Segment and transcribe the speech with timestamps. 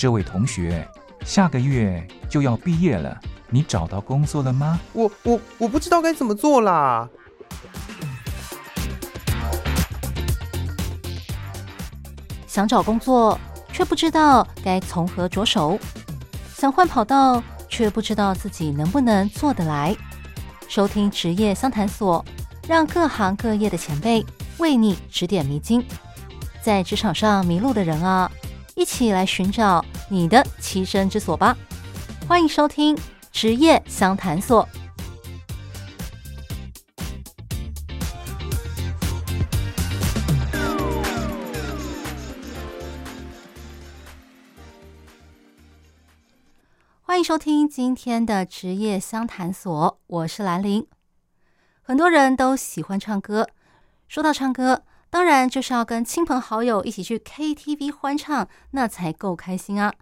[0.00, 0.88] 这位同学，
[1.26, 3.20] 下个月就要毕业了，
[3.50, 4.80] 你找到工作了吗？
[4.94, 7.06] 我我我不知道该怎么做啦。
[12.46, 13.38] 想找工作，
[13.74, 15.78] 却不知道该从何着手；
[16.56, 19.94] 想换跑道，却不知道自己能不能做得来。
[20.66, 22.24] 收听职业相谈所，
[22.66, 24.24] 让各行各业的前辈
[24.56, 25.84] 为你指点迷津。
[26.62, 28.30] 在职场上迷路的人啊，
[28.74, 31.56] 一起来寻找你的栖身之所吧！
[32.26, 32.98] 欢迎收听
[33.30, 34.68] 职业相谈所。
[47.02, 50.84] 欢迎收听今天的职业相谈所，我是兰玲。
[51.82, 53.48] 很多人都喜欢唱歌，
[54.08, 59.92] 说到唱歌，当然就是要跟亲朋好友一起去 KTV 欢唱，那才够开心啊！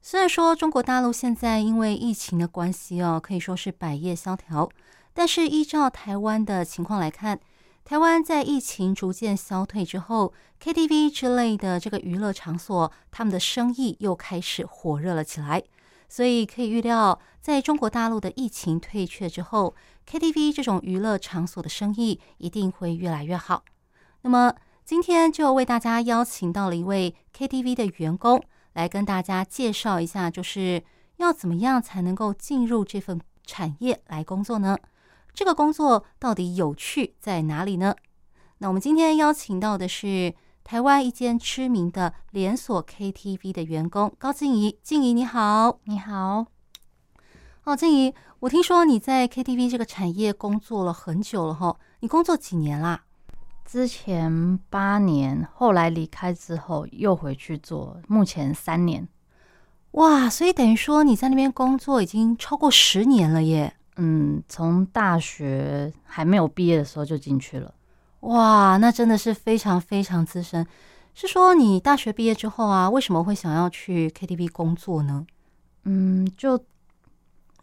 [0.00, 4.68] 虽然说中国大陆现在因为疫情的关系哦，可以说是百业萧条，
[5.12, 7.38] 但是依照台湾的情况来看，
[7.84, 15.62] 台湾在疫情逐渐消退之后，KTV 之类的这个娱乐场所，他们的生意又开始火热了起来。
[16.08, 19.74] 所以可以预料，在中国大陆的疫情退却之后
[20.08, 23.62] ，KTV 这种娱乐场所的生意一定会越来越好。
[24.22, 30.82] 那么今天就为大家邀请到了一位 KTV 的员工，来跟大家介绍一下，就是
[31.16, 34.76] 要怎么样才能够进入这份产业来工作呢？
[35.34, 37.94] 这个工作到底有趣在哪里呢？
[38.58, 40.34] 那我们今天邀请到的是。
[40.64, 46.44] 台湾一间知名的连锁 KTV 的员工高静怡，静怡你好，你好。
[47.64, 53.02] 哦，静怡，我听说你在 KTV 这个产业工作了很久了哈，你工作几年啦？
[53.70, 59.06] 之前八年，后来离开之后又回去做，目前三年。
[59.90, 63.74] 哇，所以等于说你在那边工作已经超过十年了耶？
[63.96, 67.74] 嗯，从大学还没有毕业的时候就进去了。
[68.20, 70.66] 哇，那真的是非常非常资深。
[71.12, 75.26] 是说你大学毕业之后啊，为什么会想要去 KTV 工作呢？
[75.84, 76.58] 嗯，就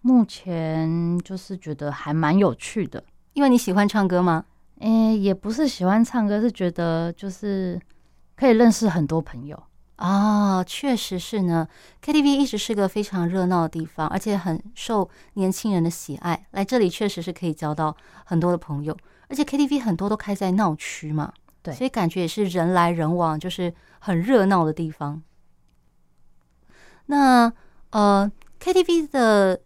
[0.02, 4.46] 目前就是觉得还蛮有趣的，因为你喜欢唱歌吗？
[4.80, 7.80] 诶，也不是喜欢唱歌，是觉得就是
[8.36, 9.64] 可以认识很多朋友
[9.96, 10.64] 啊。
[10.64, 11.68] 确实是呢
[12.04, 16.46] ，KTV 一直是个非常热闹的地方，而且很受年轻人的喜爱。
[16.52, 18.96] 来这里确实是可以交到很多的朋友。
[19.28, 21.34] 而且 KTV 很多都开在闹区嘛，
[21.64, 25.24] 对，所以感觉也是人来人往，就是很热闹的地方。
[27.08, 27.52] 那
[27.92, 28.32] 呃
[28.62, 29.62] ，KTV 的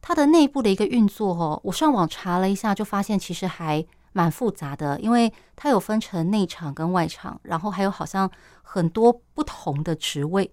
[0.00, 3.84] 它的内部的一个运作哦，我上网查了一下，就发现其实还
[4.16, 8.30] 蛮复杂的，因为它有分成内场跟外场，然后还有好像
[8.62, 10.50] 很多不同的职位。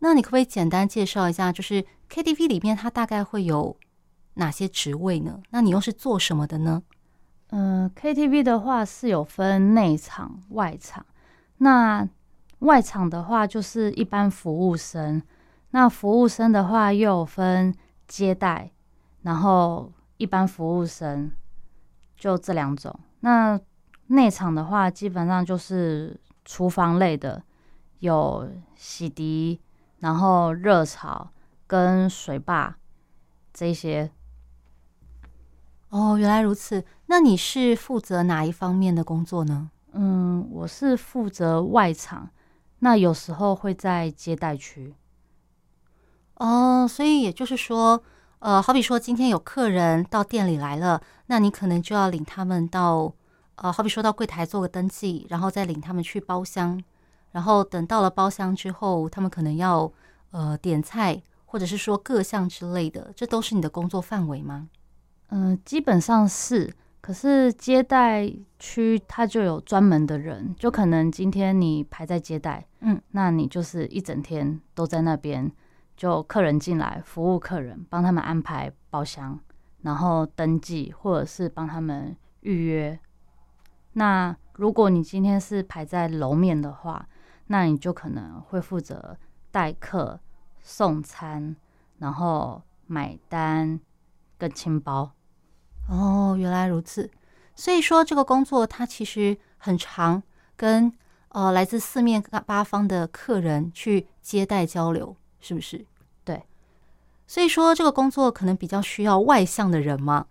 [0.00, 3.76] 那你可不可以简单介绍一下，就是 KTV 里面它大概会有
[4.34, 5.40] 哪些职位呢？
[5.50, 6.82] 那你又是做什么的呢？
[7.50, 11.06] 嗯，KTV 的话是有分内场、外场。
[11.58, 12.08] 那
[12.58, 15.22] 外场的话就是一般服务生，
[15.70, 17.72] 那服务生的话又有分
[18.08, 18.72] 接待，
[19.22, 21.30] 然后一般服务生，
[22.18, 22.98] 就这两种。
[23.20, 23.58] 那
[24.08, 27.42] 内场的话基本上就是厨房类的，
[28.00, 29.58] 有洗涤，
[29.98, 31.30] 然后热炒
[31.66, 32.78] 跟水吧
[33.52, 34.10] 这些。
[35.90, 36.84] 哦，原来如此。
[37.06, 39.70] 那你是负责哪一方面的工作呢？
[39.92, 42.28] 嗯，我是负责外场，
[42.80, 44.94] 那有时候会在接待区。
[46.34, 48.02] 哦，所以也就是说，
[48.40, 53.12] 呃，好比说今天有客人到店里来了，那你可能就要领他们到，
[53.56, 56.80] 呃，好比说到柜台做个登记，然后再领他们去包厢，
[57.32, 59.92] 然后等到了包厢之后，他们可能要
[60.30, 64.68] 呃点菜，或者是说各项之类的，这都是你的工作范围吗？
[65.30, 66.72] 嗯、呃，基本上是。
[67.00, 75.50] 可是接待区它就有专门的人，就可能今天你排在接待，嗯，那你就是一整天都在那边，
[75.98, 79.36] 就客人进来服务客人，帮他们安排包厢，
[79.82, 82.96] 然后登记或者是帮他们预约。
[83.94, 87.08] 那如果你今天是排在楼面的话，
[87.48, 89.18] 那你就可能会负责
[89.50, 90.20] 待客、
[90.60, 91.56] 送餐，
[91.98, 93.80] 然后买单
[94.38, 95.10] 跟清包。
[95.88, 97.10] 哦，原来如此。
[97.56, 100.22] 所以说，这个工作它其实很长
[100.54, 100.92] 跟
[101.30, 105.84] 呃来自四面八方的客人去接待交流，是不是？
[106.24, 106.42] 对。
[107.26, 110.26] 所以说，这个工作可能比较需要外向的人嘛，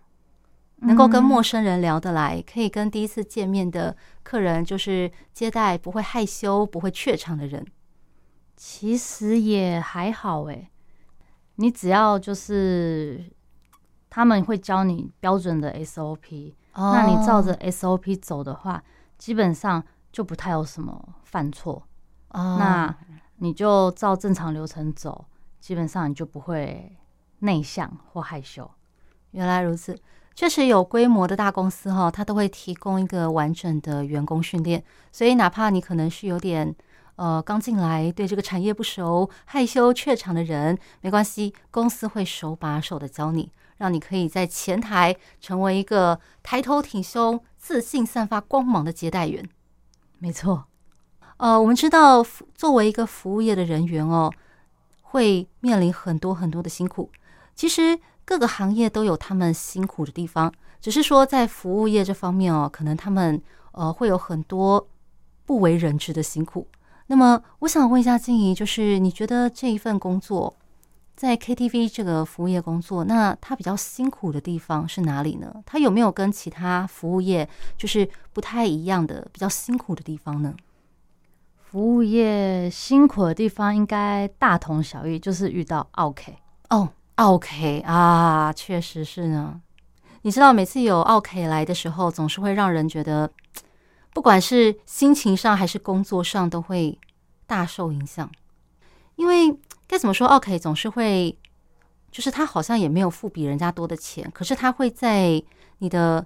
[0.78, 7.64] 能够跟陌生人聊得来，可以跟第一次见面的客人就是接待不会害羞、不会怯场的人。
[8.56, 10.68] 其实也还好诶，
[11.56, 13.30] 你只要就是
[14.10, 18.82] 他们会教你标准的 SOP，哦，那你照着 SOP 走的话，
[19.16, 21.84] 基本上就不太有什么犯错。
[22.30, 22.96] 哦，那
[23.38, 25.24] 你就照正常流程走，
[25.60, 26.96] 基本上你就不会
[27.40, 28.70] 内向或害羞。
[29.32, 29.98] 原来如此，
[30.34, 36.74] 确实有规模的大公司哈，它都会提供一个完整的员工训练，所以哪怕你可能是有点。
[37.16, 49.44] 呃，刚进来对这个产业不熟、害羞怯场的人，没关系，公司会手把手的教你，让你可以在前台成为一个抬头挺胸、自信散发光芒的接待员。
[50.20, 50.66] 没错，
[51.38, 52.24] 呃，我们知道
[52.54, 54.32] 作为一个服务业的人员哦，
[55.02, 57.10] 会面临很多很多的辛苦。
[57.54, 63.40] 其实各个行业都有他们辛苦的地方，只是说在服务业这方面哦，可能他们
[63.72, 64.88] 呃会有很多
[65.46, 66.66] 不为人知的辛苦。
[67.06, 70.54] 那么，我想问一下静怡，就是你觉得这一份工作，
[71.16, 75.54] 在 KTV 这个服务业工作，那它比较辛苦的地方是哪里呢？
[75.64, 80.54] 它有没有跟其他服务业就是不太一样的比较辛苦的地方呢？
[81.70, 86.34] 服务业辛苦的地方应该大同小异，就是遇到 OK
[86.70, 89.60] 哦，OK 啊，确实是呢。
[90.22, 93.30] 你知道，每次有 OK 来的时候，总是会让人觉得。
[94.14, 96.98] 不管是心情上还是工作上，都会
[97.46, 98.28] 大受影响。
[99.16, 99.54] 因为
[99.86, 101.38] 该怎么说，OK，总是会，
[102.10, 105.40] 就是他好像也没有付比人家多的钱，可是他会在
[105.78, 106.24] 你的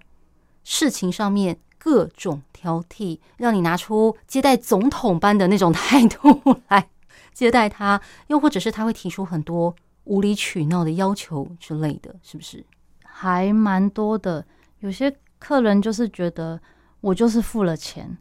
[0.63, 6.89] 事情上面各种挑剔，让你拿出接待总统般的那种态度来
[7.33, 9.75] 接待他，又或者是他会提出很多
[10.05, 12.65] 无理取闹的要求之类的，是不是？
[13.03, 14.45] 还蛮多的。
[14.79, 16.61] 有些客人就是觉得。
[17.03, 18.17] 我就是付了钱，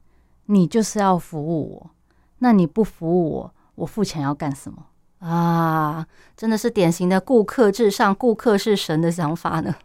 [0.48, 1.92] 你就是要服务我，
[2.40, 4.88] 那你不服务我，我付钱要干什么
[5.20, 6.08] 啊？
[6.36, 9.76] 真的是典型的顾客至上，顾客是神的想法呢。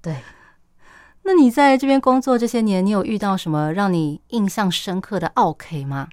[0.00, 0.18] 对，
[1.24, 6.08] 那你在这边工作这些年，你有遇到什么让你印象深刻的 OK 吗？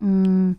[0.00, 0.56] 嗯，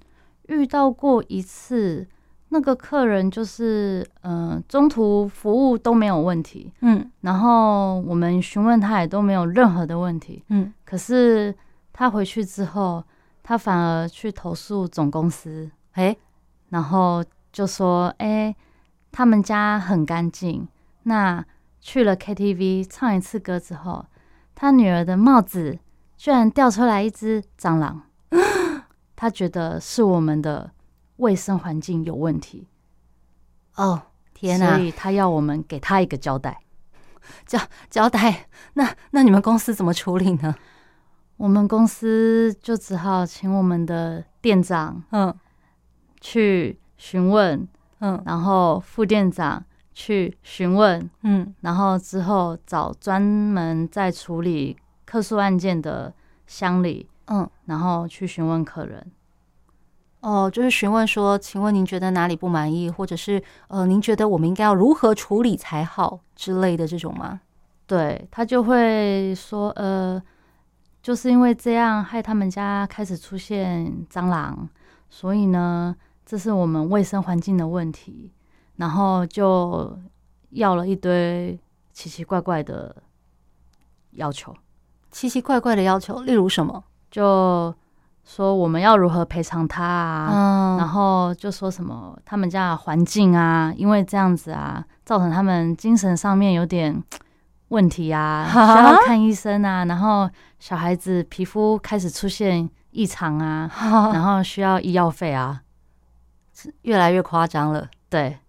[0.48, 2.08] 遇到过一次。
[2.50, 11.56] 那个客人就是，嗯、呃，中途服务都没有问题，嗯，然后我们询问他也都没有任何的问题，嗯，可是
[11.92, 13.04] 他回去之后，
[13.42, 16.16] 他反而去投诉总公司，诶，
[16.70, 18.56] 然后就说，诶，
[19.12, 20.68] 他们家很干净，
[21.02, 21.44] 那
[21.84, 24.06] 去了 KTV 唱一次歌之后，
[24.56, 25.78] 他女儿的帽子
[26.16, 28.04] 居然掉出来一只蟑螂，
[29.16, 30.72] 他觉得是我们的。
[31.18, 32.68] 卫生环境有问题
[33.76, 34.02] 哦，
[34.34, 34.76] 天哪！
[34.76, 36.64] 所以他要我们给他一个交代，
[37.46, 37.60] 交
[37.90, 38.48] 交代。
[38.74, 40.56] 那那你们公司怎么处理呢？
[41.38, 45.34] 我们公司就只好请我们的店长，嗯，
[46.20, 47.66] 去询问，
[48.00, 54.76] 嗯，然后副店长去询问，嗯，然后之后找专门在处理
[55.06, 56.14] 客诉案件的
[56.48, 59.12] 乡里，嗯，然后去询问客人。
[60.22, 67.42] 哦，就是询问说，请问您觉得哪里不满意，或者是呃，您觉得我们应该要如何处理才好之类的这种吗？
[67.86, 70.22] 对，他就会说，呃，
[71.02, 74.70] 就是因为这样害他们家开始出现蟑螂，
[75.10, 75.94] 所以呢，
[76.26, 78.32] 这是我们卫生环境的问题，
[78.78, 79.98] 然后就
[80.50, 81.60] 要了一堆
[81.92, 82.96] 奇奇怪怪的
[84.12, 84.56] 要求，
[85.12, 86.84] 奇奇怪怪的要求，例如什么？
[87.10, 87.74] 就。
[88.26, 90.30] 说我们要如何赔偿他啊？
[90.32, 97.04] 嗯，然后就说什么他们家的环境啊，因为这样子啊，造成他们精神上面有点
[97.68, 99.84] 问题啊，需要看医生啊。
[99.84, 103.70] 然后小孩子皮肤开始出现异常啊，
[104.14, 105.62] 然后需要医药费啊，
[106.84, 107.90] 越来越夸张了。
[108.08, 108.40] 对，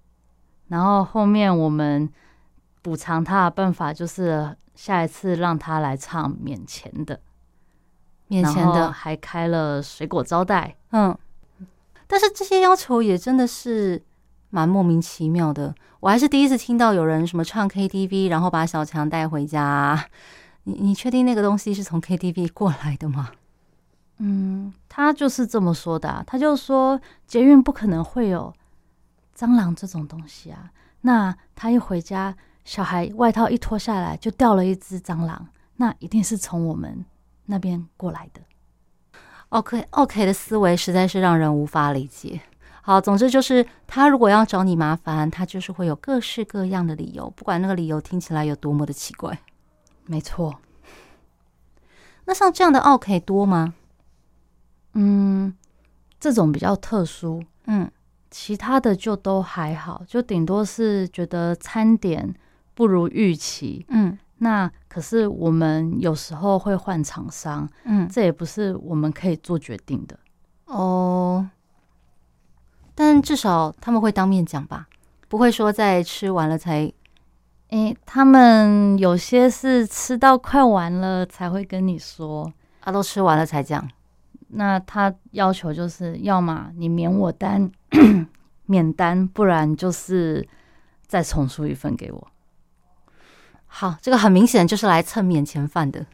[0.68, 2.09] 然后后面我们
[2.83, 7.21] 补偿他的办法就是下一次让他来唱免钱的。
[8.26, 11.16] 免钱的还开了水果招待，嗯，
[12.06, 14.02] 但是这些要求也真的是
[14.49, 15.75] 蛮莫名其妙的。
[16.00, 20.06] 我还是第一次听到有人什么唱 KTV，然后把小强带回家。
[20.64, 23.30] 你你确定那个东西是从 KTV 过来的吗？
[24.18, 26.25] 嗯，他就是这么说的啊。
[26.26, 28.52] 他就说捷运不可能会有
[29.36, 30.70] 蟑螂这种东西啊。
[31.02, 37.04] 那他一回家，小孩外套一脱下来就掉了一只蟑螂，那一定是从我们。
[37.46, 38.40] 那边过来的
[39.50, 42.40] ，OK，OK 的思维实在是让人无法理解。
[42.80, 49.38] 好，总之就是他如果要找你麻烦，他就是会有各式各样的理由，不管那个理由听起来有多么的奇怪。
[50.06, 50.58] 没错。
[52.24, 53.74] 那像这样的 OK 多吗？
[54.94, 55.54] 嗯，
[56.18, 57.90] 这种比较特殊，嗯，
[58.36, 62.34] 其他的就都还好，就顶多是觉得餐点
[62.74, 70.18] 不如预期，嗯，那可是我们有时候会换厂商，嗯，这也不是我们可以做决定的
[70.64, 71.48] 哦。
[72.96, 74.88] 但至少他们会当面讲吧，
[75.28, 76.92] 不会说在吃完了才，
[77.68, 83.88] 诶，他们有些是吃到快完了才会跟你说，啊，都吃完了才讲。
[84.56, 87.70] 那他要求就是，要么你免我单，
[88.66, 90.49] 免单，不然就是
[91.06, 92.28] 再重出一份给我。
[93.66, 96.06] 好，这个很明显就是来蹭免钱饭的。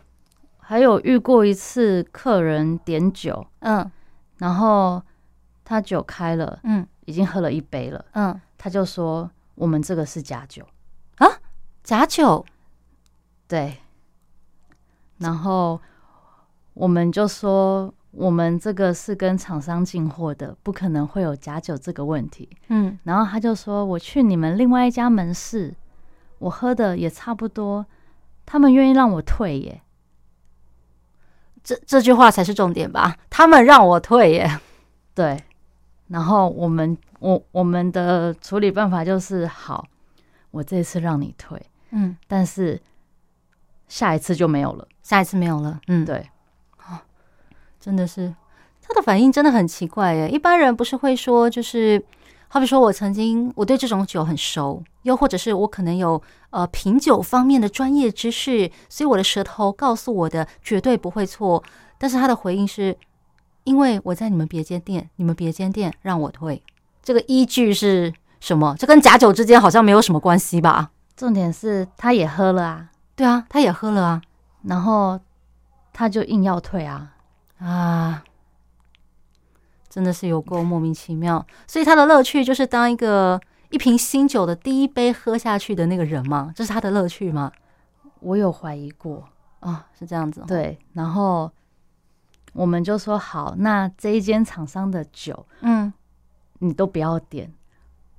[0.58, 3.90] 还有遇过一次，客人点酒，嗯，
[4.38, 5.02] 然后
[5.62, 10.66] 他酒开了，嗯，已经喝了一杯了，嗯，他就说我们这个是假酒
[11.16, 11.28] 啊，
[11.82, 12.46] 假酒，
[13.46, 13.76] 对，
[15.18, 15.80] 然后
[16.74, 17.92] 我们就说。
[18.12, 22.48] 我们这个是跟厂商进货的，不可能会有假酒这个问题。
[22.68, 25.74] 嗯，然后他就说：“我去你们另外一家门市，
[26.38, 27.86] 我喝的也差不多，
[28.44, 29.80] 他们愿意让我退耶。”
[31.62, 33.16] 这这句话才是重点吧？
[33.28, 34.58] 他们让我退耶。
[35.14, 35.44] 对，
[36.08, 39.86] 然后我们我我们的处理办法就是：好，
[40.50, 42.80] 我这次让你退，嗯，但是
[43.86, 45.80] 下一次就没有了，下一次没有了。
[45.86, 46.28] 嗯，对。
[47.80, 48.34] 真的是，
[48.82, 50.28] 他的反应真的很奇怪耶。
[50.28, 52.04] 一般人不是会说，就是
[52.48, 56.20] 好比说我曾经我对这种酒很熟，又或者是我可能有
[56.50, 61.62] 呃品酒方面的专业知识，所以我的舌头告诉我的绝对不会错。
[61.96, 62.96] 但是他的回应是，
[63.64, 66.62] 因为我在你们别间店，你们别间店让我退，
[67.02, 68.74] 这个依据是什么？
[68.78, 70.90] 这跟假酒之间好像没有什么关系吧？
[71.16, 74.22] 重点是他也喝了啊，对啊，他也喝了啊，
[74.64, 75.20] 然后
[75.92, 77.14] 他就硬要退啊。
[77.60, 78.24] 啊，
[79.88, 81.46] 真的是有够莫名其妙。
[81.66, 83.40] 所以他的乐趣就是当一个
[83.70, 86.52] 一瓶新酒的第一杯喝下去的那个人吗？
[86.56, 87.52] 这是他的乐趣吗？
[88.20, 89.28] 我有怀疑过
[89.60, 90.42] 啊、哦，是这样子。
[90.46, 91.50] 对，然后
[92.52, 95.92] 我们就说好，那这一间厂商的酒，嗯，
[96.58, 97.52] 你都不要点，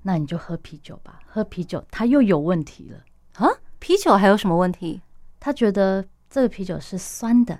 [0.03, 1.19] 那你就喝啤酒吧。
[1.25, 3.49] 喝啤酒，他又有问题了啊？
[3.79, 5.01] 啤酒还有什么问题？
[5.39, 7.59] 他觉得这个啤酒是酸的。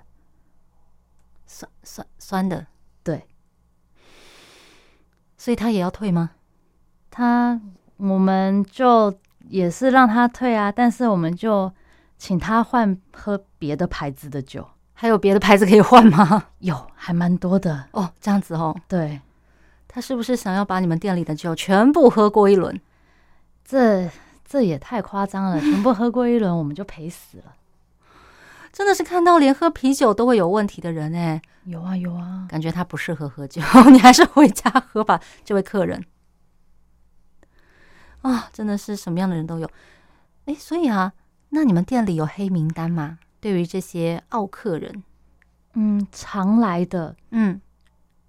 [1.52, 2.66] 酸酸酸的，
[3.04, 3.26] 对，
[5.36, 6.30] 所以他也要退吗？
[7.10, 7.60] 他
[7.98, 9.14] 我们就
[9.48, 11.70] 也是让他退啊，但是我们就
[12.16, 14.66] 请他换喝别的牌子的酒。
[14.94, 16.46] 还有别的牌子可以换吗？
[16.60, 18.10] 有，还蛮多的哦。
[18.20, 19.20] 这样子哦，对，
[19.88, 22.80] 他是不是想要把你们店里的酒全部喝过一轮？
[23.64, 24.08] 这
[24.44, 27.56] 这也太夸张了，全部喝过一轮我们就赔死了。
[28.72, 33.60] 真的是看到连喝啤酒都会有问题的人哎，有啊有啊，感觉他不适合喝酒，
[33.92, 36.04] 你还是回家喝吧，这位客人。
[38.22, 39.68] 啊，真的是什么样的人都有。
[40.46, 41.12] 哎，所以啊，
[41.50, 43.18] 那你们店里有黑名单吗？
[43.40, 45.02] 对于这些奥客人，
[45.74, 47.60] 嗯，常来的，嗯，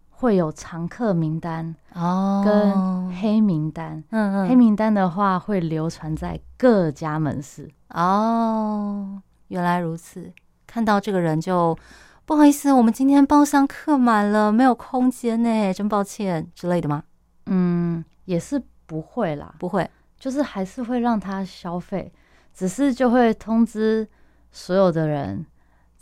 [0.10, 4.04] 会有常客名单哦，跟黑名单。
[4.10, 9.22] 嗯嗯，黑名单的话会流传在各家门市哦。
[9.54, 10.34] 原来如此，
[10.66, 11.78] 看到这个人就
[12.26, 17.04] 不好意思，我们今天包厢客满了，没有空间呢，真抱歉之类的吗？
[17.46, 22.12] 嗯，也是不会啦，不会，就是还是会让他消费，
[22.52, 24.08] 只是就会通知
[24.52, 25.46] 所有的人，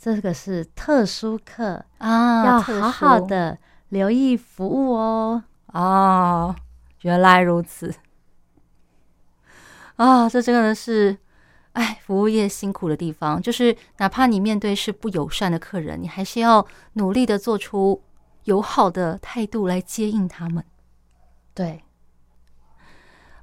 [0.00, 3.58] 这个是特殊客啊，要好好的
[3.90, 5.44] 留意服务哦。
[5.74, 6.56] 哦，
[7.02, 7.94] 原来如此，
[9.96, 11.18] 啊，这真的是。
[11.72, 18.02] 哎，服务业辛苦的地方，就是哪怕你面对是不友善的客人，你还是要努力的做出
[18.44, 20.64] 友好的态度来接应他们。
[21.54, 21.82] 对。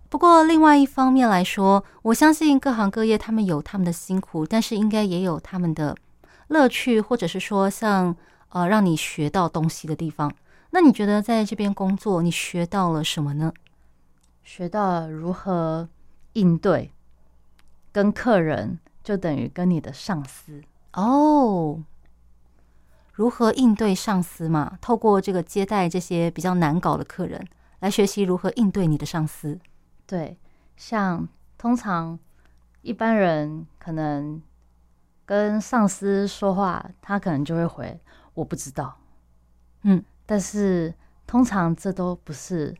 [0.10, 5.96] 不过另外一方面来说，我相信各行各业他们有他们的辛苦，但是应该也有他们的
[6.48, 8.16] 乐趣，或者是说像
[8.50, 10.32] 呃让你学到东西的地方。
[10.72, 13.54] 那你觉得在这边工作，你学到了什么呢？
[14.44, 15.90] 学到了如何
[16.34, 16.92] 应对。
[17.92, 20.62] 跟客人就等于跟你的上司
[20.94, 21.84] 哦，
[23.14, 24.78] 如何应对上司嘛？
[24.82, 27.46] 透过这个接待这些比较难搞的客人，
[27.80, 29.60] 来学习如何应对你的上司。
[30.06, 30.38] 对，
[30.78, 31.28] 像
[31.58, 32.18] 通常
[32.82, 34.42] 一般人可能
[35.26, 38.00] 跟上司说话，他可能就会回
[38.34, 38.98] 我不知道。
[39.84, 40.94] 嗯，但是
[41.28, 42.76] 通常这都不是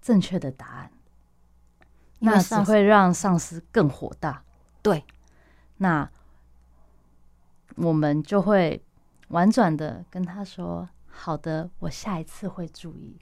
[0.00, 0.90] 正确的答案。
[2.24, 4.42] 那只会让上司更火大。
[4.82, 5.04] 对，
[5.78, 6.08] 那
[7.76, 8.82] 我们就会
[9.28, 13.16] 婉转的跟他说：“好的，我下一次会注意。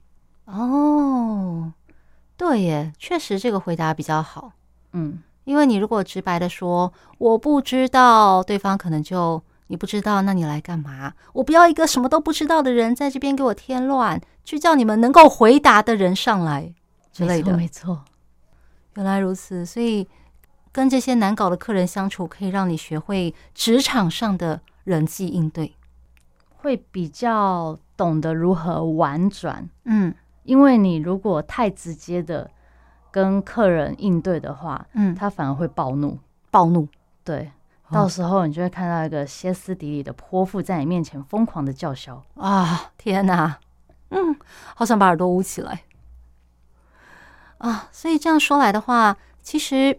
[0.45, 1.73] 哦，
[2.37, 4.53] 对耶，确实这个回答比较好。
[4.93, 11.15] 嗯，因为你如果直白的说我不知道，对方可能就你不知道，那你来干嘛？
[11.33, 16.75] 我不要一个什么都不知道的人在这边给我添乱，去叫你们能够回答的人上来
[17.13, 17.57] 之类的。
[17.57, 18.05] 没错，没错。
[18.95, 20.07] 原来如此，所以
[20.71, 25.75] 跟这些难搞的客人相处，可以让你学会职场上的人际应对，
[26.57, 29.69] 会比较懂得如何婉转。
[29.85, 32.51] 嗯，因为你如果太直接的
[33.11, 36.19] 跟客人应对的话，嗯，他反而会暴怒。
[36.51, 36.87] 暴怒，
[37.25, 37.51] 对，
[37.91, 42.93] 到时候你就会看到一个歇斯底里的泼妇在你面前疯狂的叫嚣啊！
[42.99, 43.59] 天哪，
[44.11, 44.37] 嗯，
[44.75, 45.83] 好想把耳朵捂起来。
[47.63, 49.97] 啊，所以这样说来的话，其实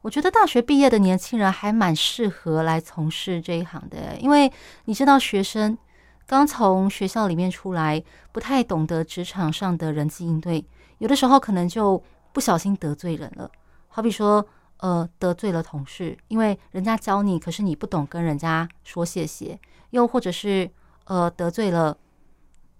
[0.00, 4.50] 我觉得大学毕业的年轻人还蛮适合来从事这一行的，因为
[4.84, 5.76] 你知道，学生
[6.24, 10.64] 刚从学校里面出来，不太懂得职场上的人际应对，
[10.98, 12.00] 有的时候可能就
[12.32, 13.50] 不小心得罪人了。
[13.88, 14.46] 好比说，
[14.76, 19.58] 呃，得罪了同事，因为人家教你，可是你不懂跟人家说谢谢；
[19.90, 20.70] 又或者是
[21.06, 21.98] 呃，得罪了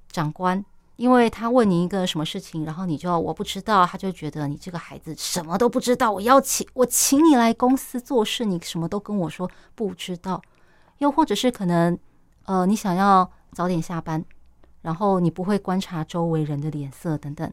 [0.08, 0.64] 长官。
[0.96, 6.12] 因为他问你一个什么事情，然后你就我不知道，他就觉得你这个孩子什么都不知道。
[6.12, 10.40] 我邀请我请你来公司做事，你什么都跟我说不知道。
[10.98, 11.98] 又或者是可能，
[12.44, 14.24] 呃，你想要早点下班，
[14.82, 17.52] 然后你不会观察周围人的脸色等等，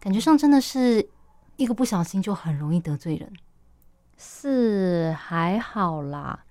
[0.00, 1.06] 感觉上真的是
[1.56, 3.30] 一个不小心就很容易得罪人。
[4.16, 6.44] 是还好啦。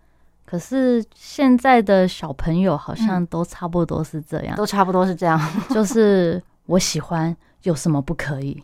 [0.49, 5.37] 可是现在的小朋友好像都差不多是这样，都差不多是这样。
[5.69, 8.63] 就是我喜欢，有什么不可以？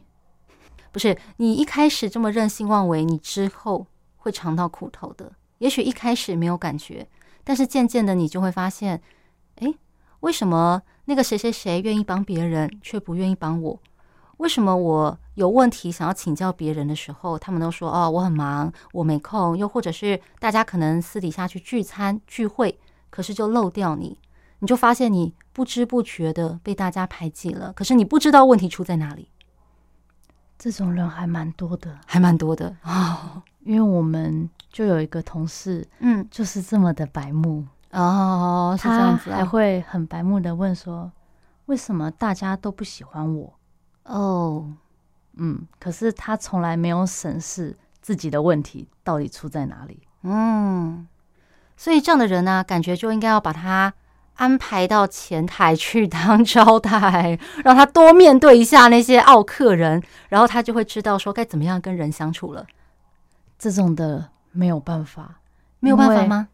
[0.94, 3.86] 不是你一开始这么任性妄为，你之后
[4.16, 5.30] 会尝到苦头的。
[5.58, 7.06] 也许一开始没有感觉，
[7.44, 9.02] 但是渐渐的你就会发现，
[9.56, 9.76] 诶，
[10.22, 13.78] 为什么那个谁谁谁愿意帮别人，却不愿意帮我？
[14.44, 19.58] 为什么我有问题想要请教别人的时候，他们都说哦，我很忙，我没空。
[19.58, 22.78] 又或者是大家可能私底下去聚餐聚会，
[23.10, 24.20] 可是就漏掉你，
[24.60, 27.72] 你就发现你不知不觉的被大家排挤了。
[27.72, 29.30] 可是你不知道问题出在哪里。
[30.60, 33.14] 这种人还蛮多的，还蛮多的啊。
[33.38, 41.10] 哦，因为我们就有一个同事，嗯，就是这么的白目哦，是这样子还会很白目的问说，
[41.68, 43.54] 为什么大家都不喜欢我？
[44.06, 44.74] 哦，
[45.38, 50.02] 嗯，可是他从来没有审视自己的问题到底出在哪里。
[50.24, 51.08] 嗯，
[51.78, 53.94] 所以这样的人呢、啊，感觉就应该要把他
[54.36, 62.66] 安排到前台去当招待， 让他多面对一下那些奥客人，然后他就会知道说该怎么样跟人相处了。
[63.58, 65.40] 这种的没有办法，
[65.80, 66.50] 没有办法吗？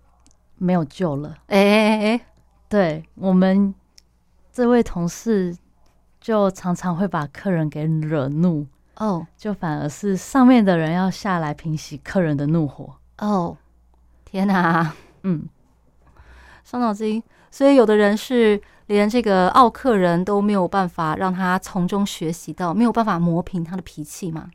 [0.57, 1.37] 没有救了。
[1.47, 2.21] 哎哎哎，
[2.67, 3.73] 对我们
[4.51, 5.57] 这位同事。
[6.29, 8.63] 就常常会把客人给惹怒
[8.97, 9.23] 哦，oh.
[9.35, 13.45] 就反而是上面的人要下来平息客人的怒火哦。
[13.45, 13.57] Oh.
[14.25, 15.49] 天哪，嗯，
[16.63, 17.23] 伤脑筋。
[17.49, 24.51] 所以有的人是连这个奥客人都没有办法让他从中学习到，没有办法磨平他的脾气嘛。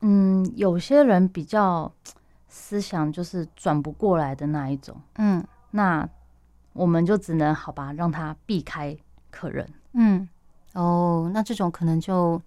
[0.00, 1.92] 嗯，有些人比较
[2.48, 6.08] 思想就是转不过来的那一种，嗯，那
[6.72, 8.96] 我们就只能好吧，让他避开
[9.30, 10.28] 客人，嗯。
[10.76, 12.40] 哦，oh, 那这种可能就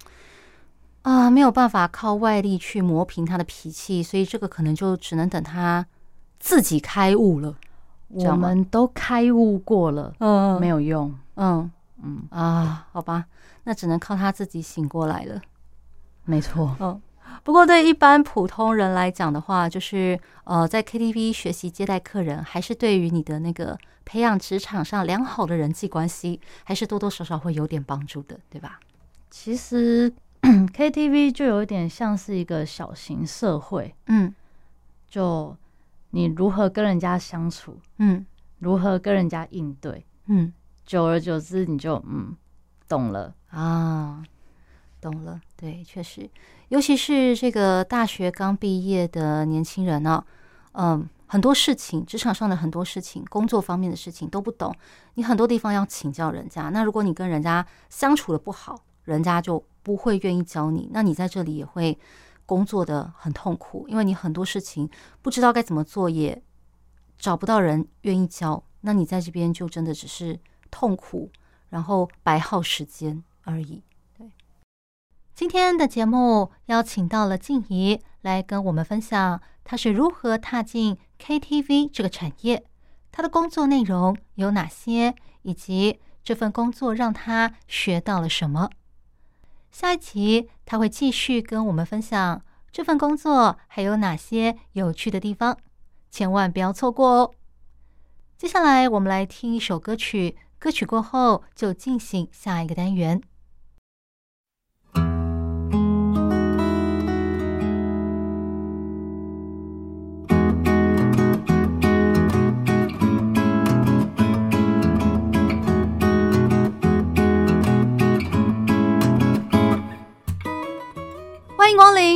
[1.01, 5.85] 啊没有办法靠外力去磨平他的脾气，所以这个可能就只能等他
[6.39, 7.55] 自己开悟了。
[8.09, 11.69] 我们都开悟过了，嗯，没有用，嗯
[12.01, 13.25] 嗯啊，好吧，
[13.65, 15.39] 那只能靠他自己醒过来了。
[16.25, 16.99] 没错，嗯，
[17.43, 23.77] 不过对一般普通人来讲的话，就是呃，在 KTV 学习接待客人，还是对于你的那个。
[24.05, 28.79] 培养职场上良好的人际关系，还是多多少少会有点帮助的，对吧？
[29.29, 30.11] 其实
[30.41, 34.33] KTV 就有点像是一个小型社会，嗯，
[35.07, 35.55] 就
[36.09, 38.25] 你如何跟人家相处，嗯，
[38.57, 40.51] 如何跟人家应对，嗯，
[40.87, 42.35] 久而久之你就嗯
[42.87, 44.23] 懂了啊，
[45.01, 46.29] 懂了，对，确实，
[46.69, 50.23] 尤其是这个大学刚毕业的年轻人呢，
[50.73, 51.07] 嗯。
[51.31, 54.75] 很多事情，职场上的很多事情，工作方面的事情都不懂，
[55.13, 56.69] 你很多地方要请教人家。
[56.69, 60.89] 那如果你跟人家相处的不好，人家就不会愿意教你。
[60.91, 61.95] 那你在这里也会
[62.47, 64.89] 工作的很痛苦，因为你很多事情
[65.21, 66.41] 不知道该怎么做，也
[67.19, 68.63] 找不到人愿意教。
[68.81, 70.39] 那你在这边就真的只是
[70.71, 71.29] 痛苦，
[71.69, 73.83] 然后白耗时间而已。
[75.39, 82.65] 今天的节目邀请到了静怡来跟我们分享，她是如何踏进 KTV 这个产业，
[83.09, 88.69] 她的工作内容有哪些，以及这份工作让她学到了什么。
[89.71, 95.57] 下一集她会继续跟我们分享这份工作还有哪些有趣的地方，
[96.11, 97.31] 千万不要错过哦。
[98.37, 103.21] 接下来我们来听一首歌曲，歌曲过后就进行下一个单元。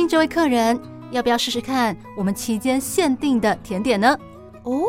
[0.06, 0.78] 这位客人，
[1.10, 4.16] 要不要试试看我们期间限定的甜点呢？
[4.62, 4.82] 哦，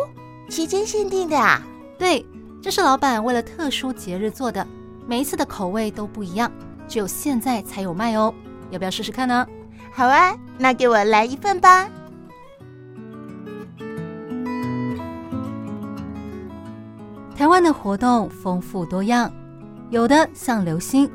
[0.50, 1.62] 期间限定的啊？
[1.98, 2.26] 对，
[2.62, 4.66] 这是老板为了特殊节日做的，
[5.08, 6.52] 每一次的口味都不一样，
[6.88, 8.34] 只有现在才有卖哦。
[8.72, 9.46] 要不要试试看呢？
[9.92, 11.90] 好啊，那给我来一份吧。
[17.36, 19.32] 台湾的活动丰富多样，
[19.90, 21.10] 有的像流星，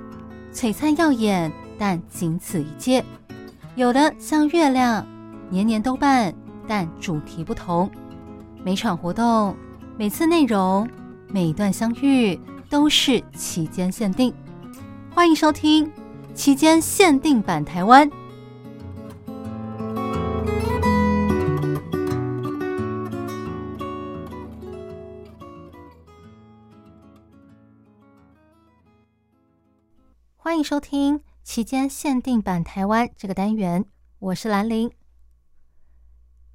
[0.52, 3.04] 璀璨耀眼，但仅此一届。
[3.80, 5.06] 有的像月亮，
[5.48, 6.34] 年年都办，
[6.68, 7.90] 但主题不同。
[8.62, 9.56] 每场活动、
[9.96, 10.86] 每次内容、
[11.28, 12.38] 每段相遇
[12.68, 14.34] 都是期间限定。
[15.14, 15.90] 欢迎收听
[16.34, 18.10] 期间限定版台湾。
[30.36, 31.18] 欢迎收听。
[31.42, 33.84] 期间限定版台湾这个单元，
[34.18, 34.92] 我是兰陵。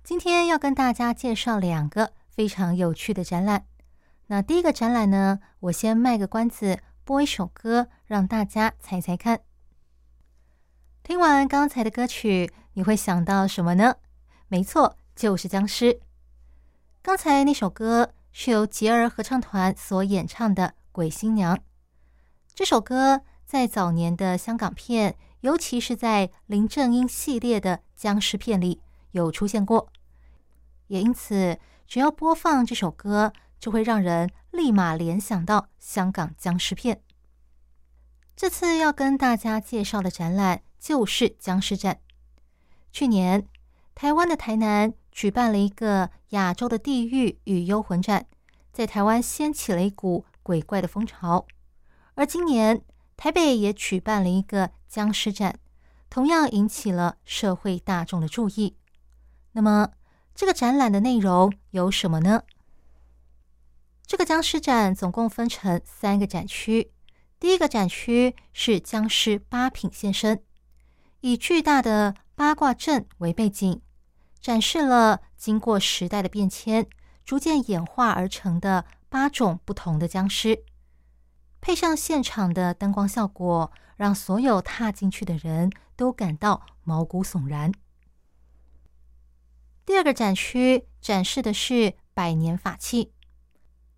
[0.04, 3.66] 今天要跟大家介绍两个非常有趣的展览。
[4.28, 9.42] 那第一个展览呢，我先卖个关子，播一首歌，让大家猜猜看。
[11.04, 13.96] 听完刚才的歌曲，你会想到什么呢？
[14.48, 16.00] 没错，就是僵尸。
[17.02, 21.56] 刚才那首歌是由杰儿合唱团所演唱的《鬼新娘》。
[22.54, 23.24] 这首歌。
[23.46, 28.82] 在早年的香港片，尤其是在林正英系列的僵尸片里
[29.12, 29.90] 有出现过，
[30.88, 37.02] 也因此，只要播放这首歌，就会让人立马联想到香港僵尸片。
[38.36, 42.00] 这次要跟大家介绍的展览就是僵尸展。
[42.92, 43.48] 去年，
[43.94, 48.26] 台湾的台南举办了一个亚洲的地狱与幽魂展，
[48.74, 51.46] 在台湾掀起了一股鬼怪的风潮，
[52.16, 52.82] 而今年，
[53.18, 55.60] 台北也举办了一个僵尸展，
[56.10, 58.76] 同样引起了社会大众的注意。
[59.54, 59.92] 那么，
[60.34, 62.44] 这个展览的内容有什么呢？
[64.06, 66.92] 这个僵尸展总共分成三个展区。
[67.40, 70.44] 第一个展区是僵尸八品现身，
[71.22, 73.82] 以巨大的八卦阵为背景，
[74.40, 76.88] 展示了经过时代的变迁，
[77.26, 80.64] 逐渐演化而成的八种不同的僵尸。
[81.66, 87.72] 配上现场的灯光效果，让所有踏进去的人都感到毛骨悚然。
[89.84, 93.12] 第二个展区展示的是百年法器，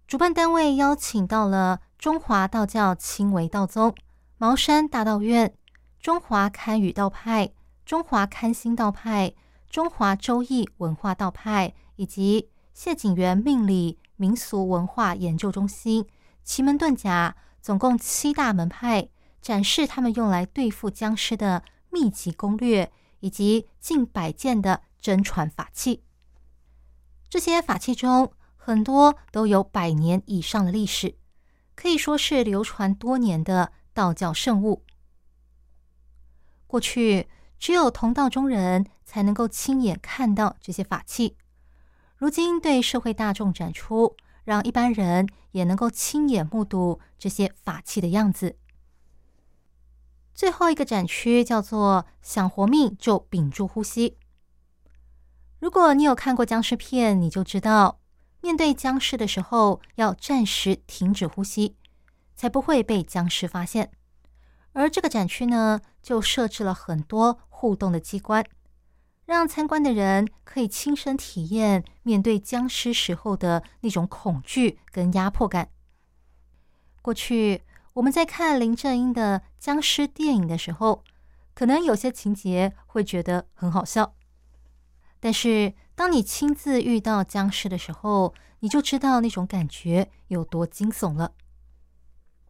[0.07, 3.93] 主办单位邀请到了中华道教青微道宗、
[4.37, 5.53] 茅山大道院、
[5.99, 7.51] 中华堪舆道派、
[7.85, 9.33] 中华堪心道派、
[9.69, 16.07] 中华周易文化道派以及谢景元命理民俗文化研究中心、
[16.45, 17.35] 奇门遁甲。
[17.61, 19.09] 总共七大门派
[19.41, 26.03] 展示他们用来对付僵尸的秘籍攻略，以及近百件的真传法器。
[27.29, 31.17] 这些法器中很多都有百年以上的历史，
[31.75, 34.83] 可以说是流传多年的道教圣物。
[36.65, 37.27] 过去
[37.59, 41.35] 只有同道中人才能够亲眼看到这些法器，
[42.15, 44.15] 如今对社会大众展出。
[44.47, 48.55] 让一般人也能够亲眼目睹这些法器的样子。
[50.33, 54.17] 最后一个展区叫做“想活命就屏住呼吸”。
[55.59, 57.99] 如果你有看过僵尸片，你就知道，
[58.39, 61.75] 面对僵尸的时候要暂时停止呼吸，
[62.33, 63.91] 才不会被僵尸发现。
[64.71, 68.45] 而这个展区呢，就设置了很多互动的机关。
[69.27, 75.69] 让参观的人可以亲身体验面对僵尸时候的那种恐惧跟压迫感。
[77.01, 77.61] 过去
[77.95, 81.03] 我们在看林正英的僵尸电影的时候，
[81.53, 84.15] 可能有些情节会觉得很好笑，
[85.19, 91.33] 但是当你亲自遇到僵尸的时候，你就知道那种感觉有多惊悚了。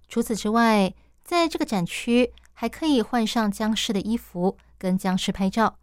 [0.08, 5.80] 除此之外，在这个展区还可以换上僵尸的衣服，跟僵尸拍照。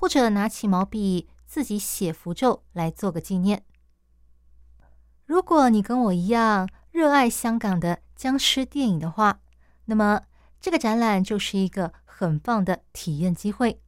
[0.00, 3.64] 或者拿起毛笔自己写符咒来做个纪念。
[5.26, 9.40] 如果你跟我一样热爱香港的僵尸电影的话，
[9.84, 10.22] 那么
[10.58, 13.82] 这个展览就是一个很棒的体验机会。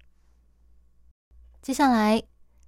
[1.63, 2.23] 接下来，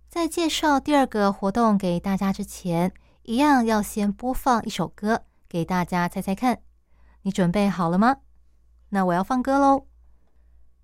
[0.08, 6.62] 在介绍第二个活动给大家之前，一样要先播放一首歌给大家猜猜看，
[7.20, 8.16] 你准备好了吗？
[8.88, 9.86] 那我要放歌喽。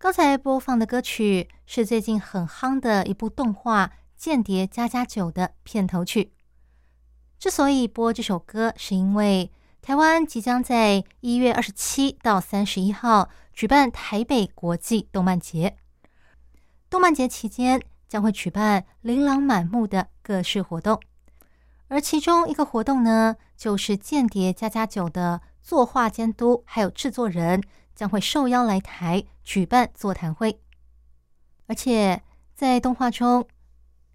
[0.02, 3.86] 刚才播放的歌曲是最近很夯的一部动画
[4.16, 6.32] 《间谍家家酒》的片头曲。
[7.38, 15.76] 之所以播这首歌，是因为台湾即将在一月二十七到三十一号举办台北国际动漫节。
[16.88, 20.98] 动漫节期间将会举办琳琅满目的各式活动，
[21.88, 27.62] 而其中一个活动呢，就是《间谍家家酒》的作画监督还有制作人。
[27.92, 30.60] 将会受邀来台举办座谈会，
[31.66, 32.22] 而且
[32.54, 33.48] 在动画中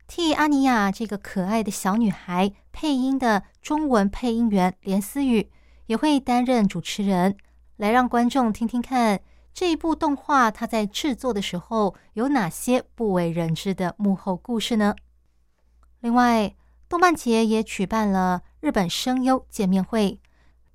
[0.08, 5.52] 替阿尼亚这个可爱的小女孩配音的中文配音员连思雨
[5.88, 7.36] 也会担任主持人，
[7.76, 9.20] 来让观众听听看
[9.54, 14.96] 这一部动画它在制作的时候有哪些不为人知的幕后故事呢？
[16.00, 16.56] 另外，
[16.88, 20.22] 动漫节也举办了日本声优见面会，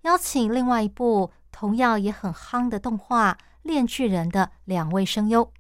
[0.03, 1.33] 邀请另外一部。
[1.53, 5.53] 同样也很夯的动画《链锯人》的两位声优，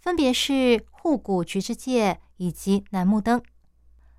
[0.00, 3.42] 分别是户谷菊之介以及楠木灯，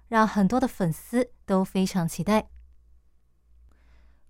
[0.07, 2.49] 让很多的粉丝都非常期待。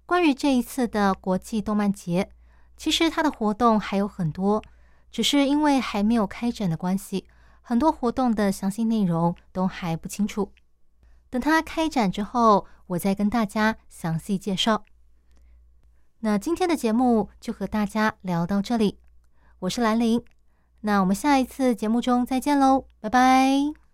[0.05, 2.31] 关于这一次的国际动漫节，
[2.75, 4.63] 其实它的活动还有很多，
[5.11, 7.27] 只是因为还没有开展的关系，
[7.61, 10.51] 很多活动的详细内容都还不清楚。
[11.29, 14.83] 等它开展之后，我再跟大家详细介绍。
[16.21, 18.99] 那今天的节目就和大家聊到这里，
[19.59, 20.21] 我是兰陵，
[20.81, 23.88] 那我们下一次节目中再见喽，拜拜。